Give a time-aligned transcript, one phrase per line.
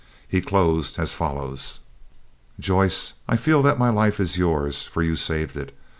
[0.27, 1.81] He closed as follows:
[2.59, 5.77] "Joyce, I feel that my life is yours, for you saved it.